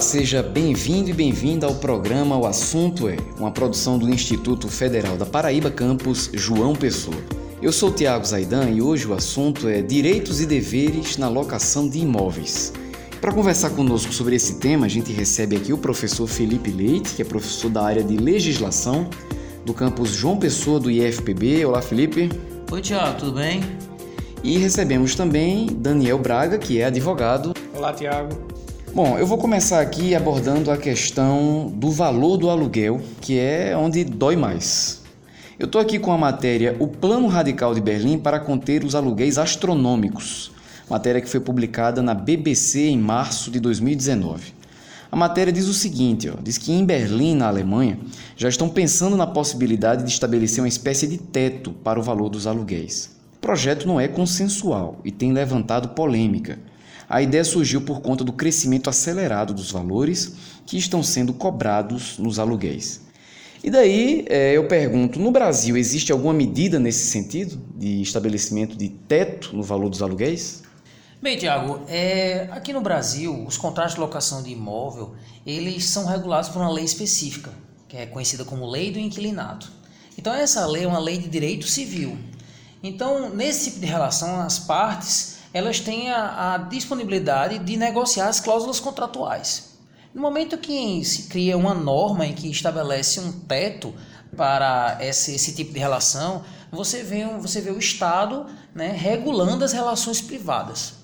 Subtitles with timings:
[0.00, 5.14] Olá, seja bem-vindo e bem-vinda ao programa O Assunto é, uma produção do Instituto Federal
[5.18, 7.18] da Paraíba Campus João Pessoa.
[7.60, 11.98] Eu sou Tiago Zaidan e hoje o assunto é Direitos e Deveres na Locação de
[11.98, 12.72] Imóveis.
[13.20, 17.20] Para conversar conosco sobre esse tema, a gente recebe aqui o professor Felipe Leite, que
[17.20, 19.06] é professor da área de legislação
[19.66, 21.66] do campus João Pessoa do IFPB.
[21.66, 22.30] Olá, Felipe.
[22.72, 23.60] Oi, Tiago, tudo bem?
[24.42, 27.52] E recebemos também Daniel Braga, que é advogado.
[27.74, 28.59] Olá, Tiago.
[28.92, 34.02] Bom, eu vou começar aqui abordando a questão do valor do aluguel, que é onde
[34.02, 35.00] dói mais.
[35.56, 39.38] Eu estou aqui com a matéria O Plano Radical de Berlim para conter os aluguéis
[39.38, 40.50] astronômicos,
[40.88, 44.54] matéria que foi publicada na BBC em março de 2019.
[45.12, 47.96] A matéria diz o seguinte: ó, diz que em Berlim, na Alemanha,
[48.36, 52.44] já estão pensando na possibilidade de estabelecer uma espécie de teto para o valor dos
[52.44, 53.16] aluguéis.
[53.36, 56.58] O projeto não é consensual e tem levantado polêmica.
[57.10, 60.32] A ideia surgiu por conta do crescimento acelerado dos valores
[60.64, 63.00] que estão sendo cobrados nos aluguéis.
[63.64, 68.88] E daí é, eu pergunto: no Brasil existe alguma medida nesse sentido, de estabelecimento de
[68.88, 70.62] teto no valor dos aluguéis?
[71.20, 76.48] Bem, Tiago, é, aqui no Brasil, os contratos de locação de imóvel, eles são regulados
[76.48, 77.50] por uma lei específica,
[77.88, 79.68] que é conhecida como Lei do Inquilinato.
[80.16, 82.16] Então, essa lei é uma lei de direito civil.
[82.82, 88.40] Então, nesse tipo de relação, as partes elas têm a, a disponibilidade de negociar as
[88.40, 89.70] cláusulas contratuais.
[90.14, 93.94] No momento que se cria uma norma em que estabelece um teto
[94.36, 99.72] para esse, esse tipo de relação, você vê, você vê o Estado né, regulando as
[99.72, 100.94] relações privadas.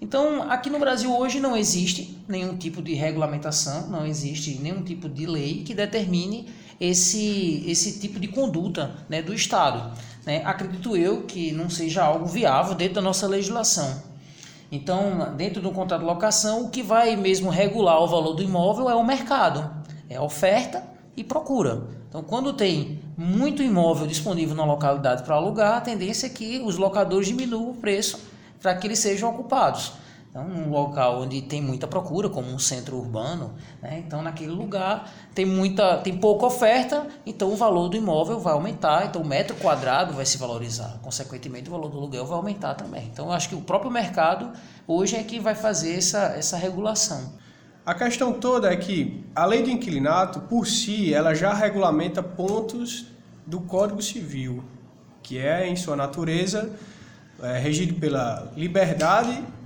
[0.00, 5.08] Então, aqui no Brasil hoje não existe nenhum tipo de regulamentação, não existe nenhum tipo
[5.08, 6.48] de lei que determine
[6.80, 9.92] esse, esse tipo de conduta né, do Estado.
[10.24, 10.42] Né?
[10.44, 14.02] Acredito eu que não seja algo viável dentro da nossa legislação.
[14.70, 18.90] Então, dentro do contrato de locação, o que vai mesmo regular o valor do imóvel
[18.90, 19.70] é o mercado,
[20.10, 20.84] é a oferta
[21.16, 21.84] e procura.
[22.08, 26.76] Então, quando tem muito imóvel disponível na localidade para alugar, a tendência é que os
[26.76, 28.20] locadores diminuam o preço
[28.60, 29.92] para que eles sejam ocupados.
[30.38, 33.98] Então, um local onde tem muita procura, como um centro urbano, né?
[34.06, 39.06] então naquele lugar tem muita, tem pouca oferta, então o valor do imóvel vai aumentar,
[39.06, 43.08] então o metro quadrado vai se valorizar, consequentemente o valor do aluguel vai aumentar também.
[43.12, 44.52] Então, eu acho que o próprio mercado
[44.86, 47.32] hoje é que vai fazer essa, essa regulação.
[47.84, 53.06] A questão toda é que a lei do inquilinato, por si, ela já regulamenta pontos
[53.44, 54.62] do Código Civil,
[55.20, 56.70] que é, em sua natureza,
[57.42, 59.57] é, regido pela liberdade de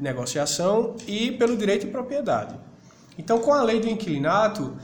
[0.00, 2.58] negociação e pelo direito de propriedade.
[3.18, 4.76] Então, com a lei do inquilinato,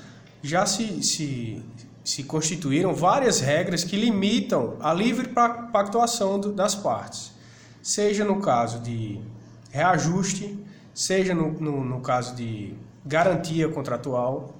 [0.42, 1.62] já se, se,
[2.04, 7.32] se constituíram várias regras que limitam a livre pactuação das partes,
[7.82, 9.20] seja no caso de
[9.70, 10.58] reajuste,
[10.94, 14.54] seja no, no, no caso de garantia contratual,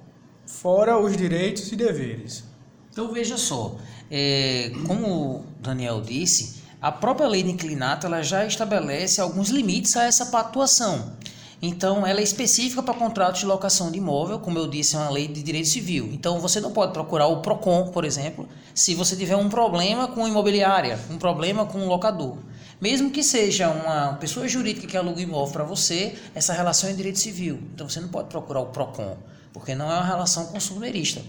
[0.45, 2.43] fora os direitos e deveres.
[2.91, 3.77] Então veja só,
[4.09, 9.97] é, como o Daniel disse, a própria lei de inclinato ela já estabelece alguns limites
[9.97, 11.13] a essa pactuação.
[11.59, 15.09] Então, ela é específica para contratos de locação de imóvel, como eu disse, é uma
[15.09, 16.07] lei de direito civil.
[16.13, 20.27] Então, você não pode procurar o PROCON, por exemplo, se você tiver um problema com
[20.27, 22.37] imobiliária, um problema com um locador.
[22.79, 27.17] Mesmo que seja uma pessoa jurídica que aluga imóvel para você, essa relação é direito
[27.17, 27.59] civil.
[27.73, 29.17] Então, você não pode procurar o PROCON,
[29.51, 31.23] porque não é uma relação consumerista.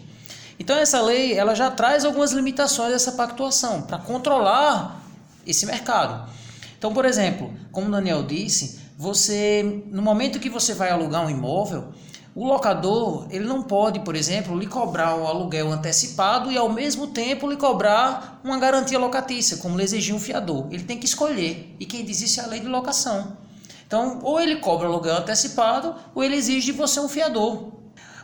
[0.61, 5.08] Então, essa lei ela já traz algumas limitações dessa pactuação para controlar
[5.49, 6.31] esse mercado.
[6.79, 11.31] Então, por exemplo, como o Daniel disse, você no momento que você vai alugar um
[11.31, 11.93] imóvel,
[12.35, 17.09] o locador ele não pode, por exemplo, lhe cobrar o aluguel antecipado e ao mesmo
[17.09, 20.69] tempo lhe cobrar uma garantia locatícia, como lhe exigir um fiador.
[20.71, 21.75] Ele tem que escolher.
[21.81, 23.39] E quem diz isso é a lei de locação.
[23.85, 27.73] Então, ou ele cobra o aluguel antecipado, ou ele exige de você um fiador.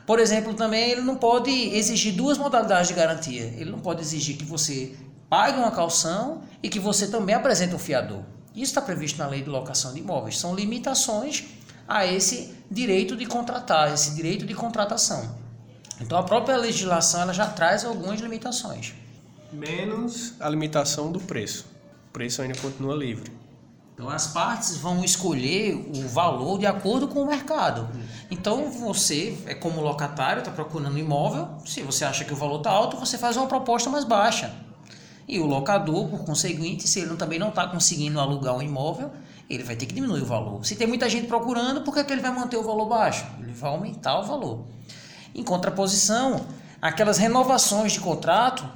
[0.06, 3.52] Por exemplo, também ele não pode exigir duas modalidades de garantia.
[3.56, 4.94] Ele não pode exigir que você
[5.28, 8.22] pague uma calção e que você também apresente um fiador.
[8.54, 10.38] Isso está previsto na lei de locação de imóveis.
[10.38, 11.44] São limitações
[11.88, 15.36] a esse direito de contratar, esse direito de contratação.
[16.00, 18.94] Então a própria legislação ela já traz algumas limitações.
[19.52, 21.66] Menos a limitação do preço.
[22.08, 23.30] O preço ainda continua livre.
[23.94, 27.88] Então as partes vão escolher o valor de acordo com o mercado.
[28.28, 31.48] Então você, é como locatário, está procurando um imóvel.
[31.64, 34.52] Se você acha que o valor está alto, você faz uma proposta mais baixa.
[35.26, 39.10] E o locador, por conseguinte, se ele também não está conseguindo alugar um imóvel,
[39.48, 40.64] ele vai ter que diminuir o valor.
[40.64, 43.26] Se tem muita gente procurando, por que, é que ele vai manter o valor baixo?
[43.40, 44.64] Ele vai aumentar o valor.
[45.34, 46.46] Em contraposição,
[46.80, 48.68] aquelas renovações de contrato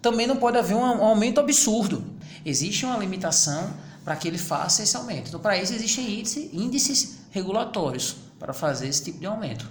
[0.00, 2.04] também não pode haver um aumento absurdo.
[2.44, 3.72] Existe uma limitação
[4.04, 5.28] para que ele faça esse aumento.
[5.28, 9.68] Então, para isso, existem índices regulatórios para fazer esse tipo de aumento.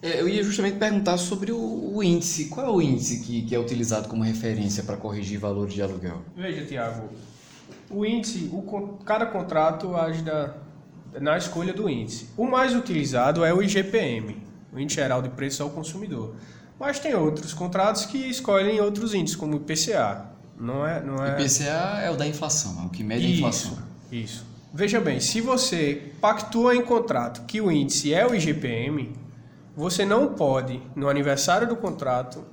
[0.00, 2.46] É, eu ia justamente perguntar sobre o, o, índice.
[2.46, 6.22] Qual é o índice que, que é utilizado como referência para corrigir valores de aluguel?
[6.36, 7.08] Veja, Tiago,
[7.90, 10.54] o índice, o, cada contrato age da,
[11.20, 12.28] na escolha do índice.
[12.36, 14.36] O mais utilizado é o IGPM,
[14.72, 16.36] o Índice Geral de Preços ao Consumidor.
[16.78, 20.26] Mas tem outros contratos que escolhem outros índices, como o IPCA.
[20.56, 21.40] Não é, não é...
[21.40, 23.78] IPCA é o da inflação, é o que mede a inflação.
[24.12, 24.46] Isso.
[24.72, 29.12] Veja bem, se você pactua em contrato que o índice é o IGPM,
[29.78, 32.44] você não pode, no aniversário do contrato,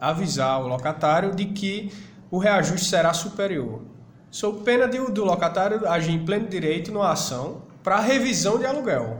[0.00, 1.92] avisar o locatário de que
[2.30, 3.82] o reajuste será superior.
[4.30, 9.18] Sob pena de, do locatário agir em pleno direito numa ação para revisão de aluguel,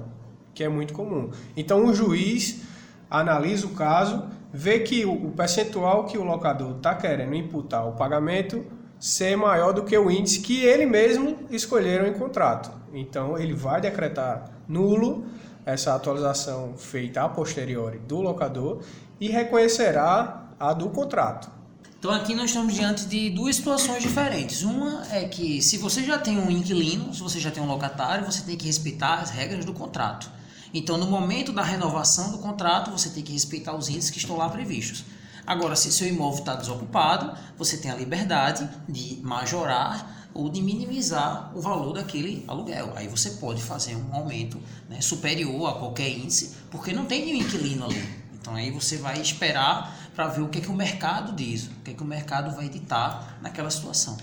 [0.54, 1.30] que é muito comum.
[1.54, 2.62] Então o juiz
[3.10, 8.64] analisa o caso, vê que o percentual que o locador está querendo imputar o pagamento
[8.98, 12.72] ser maior do que o índice que ele mesmo escolheram em contrato.
[12.94, 15.26] Então ele vai decretar nulo
[15.64, 18.82] essa atualização feita a posteriori do locador
[19.20, 21.50] e reconhecerá a do contrato.
[21.98, 24.62] Então aqui nós estamos diante de duas situações diferentes.
[24.62, 28.26] Uma é que se você já tem um inquilino, se você já tem um locatário,
[28.26, 30.28] você tem que respeitar as regras do contrato.
[30.74, 34.36] Então no momento da renovação do contrato, você tem que respeitar os índices que estão
[34.36, 35.04] lá previstos.
[35.46, 41.52] Agora, se seu imóvel está desocupado, você tem a liberdade de majorar ou de minimizar
[41.54, 42.92] o valor daquele aluguel.
[42.96, 44.58] Aí você pode fazer um aumento
[44.88, 48.02] né, superior a qualquer índice, porque não tem nenhum inquilino ali.
[48.40, 51.70] Então aí você vai esperar para ver o que, é que o mercado diz, o
[51.84, 54.16] que, é que o mercado vai editar naquela situação.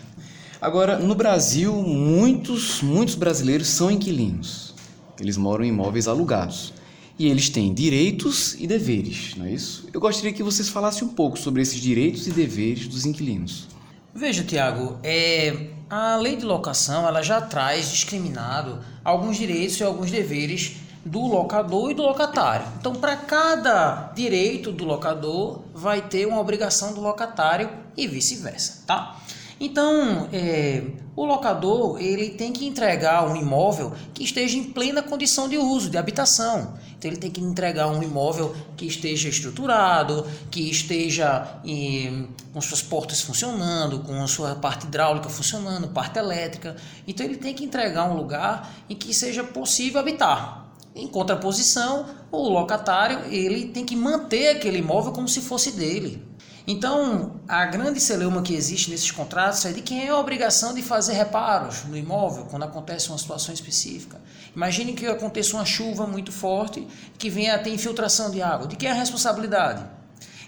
[0.61, 4.75] Agora, no Brasil, muitos, muitos brasileiros são inquilinos.
[5.19, 6.73] Eles moram em imóveis alugados.
[7.17, 9.87] E eles têm direitos e deveres, não é isso?
[9.93, 13.67] Eu gostaria que vocês falassem um pouco sobre esses direitos e deveres dos inquilinos.
[14.15, 20.11] Veja, Tiago, é, a lei de locação ela já traz discriminado alguns direitos e alguns
[20.11, 22.67] deveres do locador e do locatário.
[22.79, 29.19] Então, para cada direito do locador, vai ter uma obrigação do locatário e vice-versa, tá?
[29.59, 30.83] Então, é,
[31.19, 35.89] o locador ele tem que entregar um imóvel que esteja em plena condição de uso,
[35.89, 36.75] de habitação.
[36.97, 42.81] Então, ele tem que entregar um imóvel que esteja estruturado, que esteja em, com suas
[42.81, 46.77] portas funcionando, com sua parte hidráulica funcionando, parte elétrica.
[47.05, 50.69] Então, ele tem que entregar um lugar em que seja possível habitar.
[50.95, 56.28] Em contraposição, o locatário ele tem que manter aquele imóvel como se fosse dele.
[56.71, 60.83] Então, a grande celeuma que existe nesses contratos é de quem é a obrigação de
[60.83, 64.21] fazer reparos no imóvel quando acontece uma situação específica.
[64.55, 66.87] Imagine que aconteça uma chuva muito forte
[67.17, 68.67] que venha a ter infiltração de água.
[68.67, 69.83] De quem é a responsabilidade?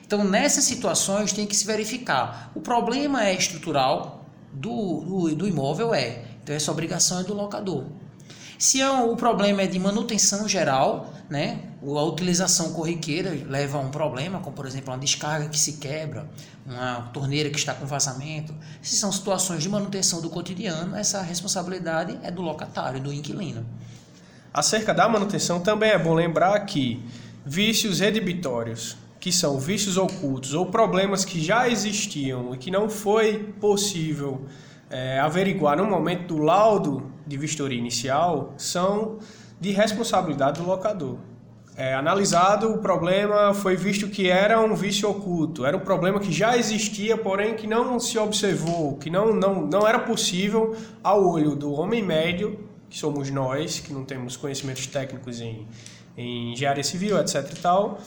[0.05, 2.51] Então, nessas situações tem que se verificar.
[2.53, 6.23] O problema é estrutural do, do, do imóvel, é.
[6.43, 7.85] Então, essa obrigação é do locador.
[8.61, 11.61] Se é o problema é de manutenção geral, né?
[11.81, 16.29] A utilização corriqueira leva a um problema, como por exemplo uma descarga que se quebra,
[16.63, 18.53] uma torneira que está com vazamento.
[18.79, 23.65] Se são situações de manutenção do cotidiano, essa responsabilidade é do locatário, do inquilino.
[24.53, 27.03] Acerca da manutenção, também é bom lembrar que
[27.43, 33.39] vícios redibitórios, que são vícios ocultos ou problemas que já existiam e que não foi
[33.59, 34.45] possível
[34.91, 39.19] é, averiguar no momento do laudo de vistoria inicial são
[39.59, 41.17] de responsabilidade do locador.
[41.77, 46.31] É, analisado o problema, foi visto que era um vício oculto, era um problema que
[46.31, 51.55] já existia, porém que não se observou, que não, não, não era possível ao olho
[51.55, 55.65] do homem médio, que somos nós, que não temos conhecimentos técnicos em,
[56.17, 57.49] em engenharia civil, etc.
[57.49, 57.99] e tal,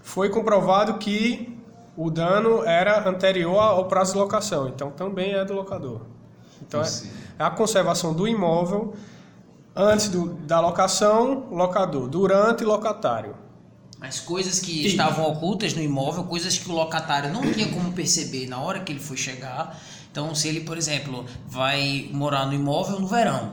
[0.00, 1.58] foi comprovado que
[1.96, 6.02] o dano era anterior ao prazo de locação, então também é do locador.
[6.60, 6.86] Então é,
[7.38, 8.94] é a conservação do imóvel
[9.74, 13.34] antes do, da locação, locador, durante locatário.
[14.00, 14.86] As coisas que e...
[14.86, 18.92] estavam ocultas no imóvel, coisas que o locatário não tinha como perceber na hora que
[18.92, 19.78] ele foi chegar.
[20.10, 23.52] Então, se ele, por exemplo, vai morar no imóvel no verão,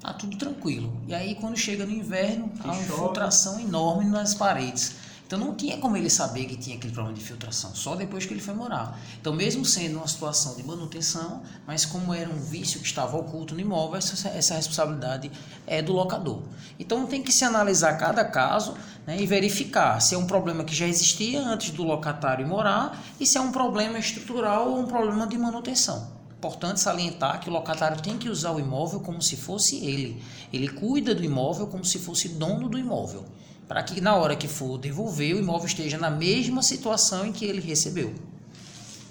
[0.00, 0.92] tá tudo tranquilo.
[1.06, 4.96] E aí, quando chega no inverno, há uma infiltração enorme nas paredes.
[5.32, 8.34] Então não tinha como ele saber que tinha aquele problema de filtração, só depois que
[8.34, 9.00] ele foi morar.
[9.18, 13.54] Então, mesmo sendo uma situação de manutenção, mas como era um vício que estava oculto
[13.54, 15.32] no imóvel, essa, essa responsabilidade
[15.66, 16.42] é do locador.
[16.78, 18.74] Então tem que se analisar cada caso
[19.06, 23.24] né, e verificar se é um problema que já existia antes do locatário morar e
[23.24, 26.12] se é um problema estrutural ou um problema de manutenção.
[26.36, 30.22] Importante salientar que o locatário tem que usar o imóvel como se fosse ele.
[30.52, 33.24] Ele cuida do imóvel como se fosse dono do imóvel
[33.72, 37.46] para que na hora que for devolver o imóvel esteja na mesma situação em que
[37.46, 38.12] ele recebeu.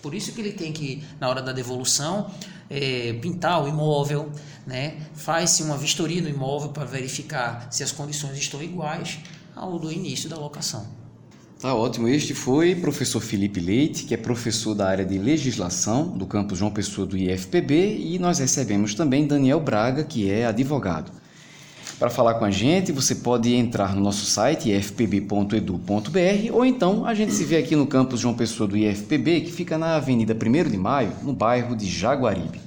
[0.03, 2.29] Por isso que ele tem que, na hora da devolução,
[2.69, 4.31] é, pintar o imóvel,
[4.67, 4.97] né?
[5.15, 9.17] faz-se uma vistoria no imóvel para verificar se as condições estão iguais
[9.55, 10.85] ao do início da locação.
[11.59, 12.07] Tá ótimo.
[12.07, 16.69] Este foi professor Felipe Leite, que é professor da área de legislação do campus João
[16.69, 21.11] Pessoa do IFPB, e nós recebemos também Daniel Braga, que é advogado.
[22.01, 27.13] Para falar com a gente, você pode entrar no nosso site ifpb.edu.br ou então a
[27.13, 30.71] gente se vê aqui no campus João Pessoa do IFPB, que fica na Avenida 1
[30.71, 32.59] de Maio, no bairro de Jaguaribe.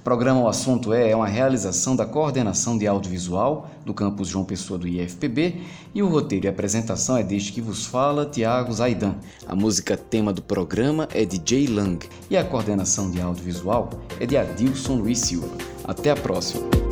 [0.00, 4.44] O programa O Assunto É é uma realização da coordenação de audiovisual do campus João
[4.44, 5.62] Pessoa do IFPB
[5.94, 9.14] e o roteiro e apresentação é deste que vos fala, Tiago Zaidan.
[9.46, 14.26] A música tema do programa é de Jay Lang e a coordenação de audiovisual é
[14.26, 15.56] de Adilson Luiz Silva.
[15.84, 16.91] Até a próxima!